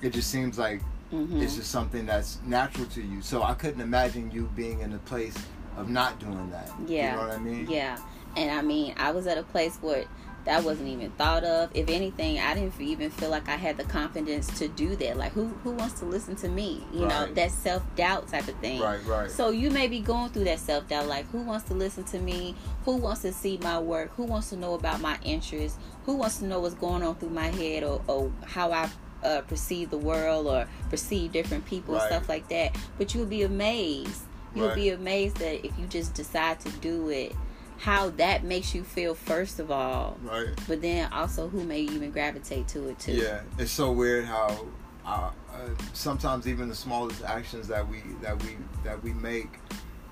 [0.00, 0.80] It just seems like
[1.12, 1.42] Mhm.
[1.42, 3.20] it's just something that's natural to you.
[3.22, 5.34] So I couldn't imagine you being in a place
[5.78, 6.70] of not doing that.
[6.86, 7.12] Yeah.
[7.12, 7.66] You know what I mean?
[7.70, 7.98] Yeah.
[8.36, 10.04] And I mean, I was at a place where
[10.44, 11.70] that wasn't even thought of.
[11.74, 15.16] If anything, I didn't even feel like I had the confidence to do that.
[15.18, 16.82] Like, who who wants to listen to me?
[16.92, 18.80] You know, that self doubt type of thing.
[18.80, 19.04] Right.
[19.04, 19.30] Right.
[19.30, 21.06] So you may be going through that self doubt.
[21.06, 22.54] Like, who wants to listen to me?
[22.84, 24.12] Who wants to see my work?
[24.16, 25.76] Who wants to know about my interests?
[26.06, 28.88] Who wants to know what's going on through my head or, or how I
[29.22, 32.12] uh, perceive the world or perceive different people and Right.
[32.12, 32.74] stuff like that?
[32.96, 34.22] But you'll be amazed.
[34.58, 34.74] You'll Right.
[34.76, 37.34] be amazed that if you just decide to do it,
[37.78, 40.48] how that makes you feel first of all, right?
[40.66, 43.12] but then also who may even gravitate to it too.
[43.12, 44.66] Yeah, it's so weird how
[45.06, 45.58] uh, uh,
[45.92, 49.48] sometimes even the smallest actions that we that we that we make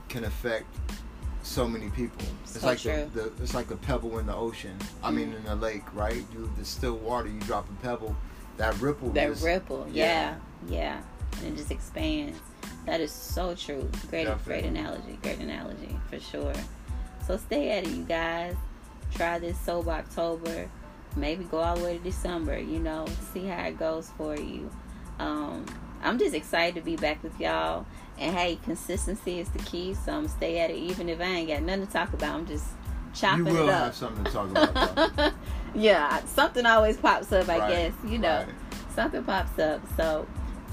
[0.08, 0.66] can affect
[1.42, 2.24] so many people.
[2.44, 3.10] It's So like true.
[3.14, 4.76] the, the it's like a pebble in the ocean.
[5.02, 5.40] I mean, Mm.
[5.40, 6.24] in a lake, right?
[6.32, 7.28] You the still water.
[7.28, 8.14] You drop a pebble,
[8.58, 9.10] that ripple.
[9.10, 10.36] That ripple, yeah,
[10.68, 10.68] Yeah.
[10.68, 11.02] yeah,
[11.44, 12.38] and it just expands.
[12.86, 13.90] That is so true.
[14.10, 15.18] Great, great analogy.
[15.22, 16.52] Great analogy for sure.
[17.26, 18.54] So stay at it, you guys.
[19.14, 20.70] Try this sober October.
[21.16, 22.58] Maybe go all the way to December.
[22.58, 24.70] You know, see how it goes for you.
[25.18, 25.66] Um,
[26.02, 27.86] I'm just excited to be back with y'all.
[28.18, 29.94] And hey, consistency is the key.
[29.94, 32.34] So I'm stay at it, even if I ain't got nothing to talk about.
[32.34, 32.66] I'm just
[33.14, 33.54] chopping it up.
[33.54, 35.32] You will have something to talk about.
[35.74, 37.50] Yeah, something always pops up.
[37.50, 38.94] I Right, guess you know right.
[38.94, 39.82] something pops up.
[39.96, 40.26] So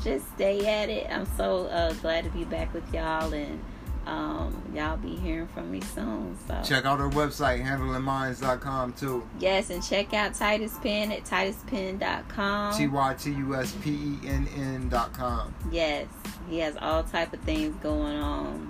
[0.04, 1.08] just stay at it.
[1.10, 3.64] I'm so uh, glad to be back with y'all, and
[4.06, 6.38] um, y'all be hearing from me soon.
[6.47, 9.28] So Check out our website, handlingmines.com too.
[9.39, 12.74] yes, and check out Tytus Penn at TytusPenn.com.
[12.78, 15.54] T Y T U S P E N N dot com.
[15.72, 16.08] Yes,
[16.49, 18.70] he has all type of things going on.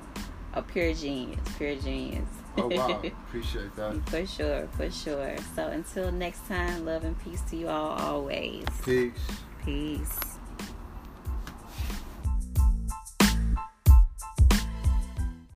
[0.55, 2.27] A pure genius, pure genius.
[2.57, 4.07] Oh wow, appreciate that.
[4.09, 5.35] for sure, for sure.
[5.55, 8.65] So until next time, love and peace to you all always.
[8.85, 9.11] Peace.
[9.65, 10.32] Peace.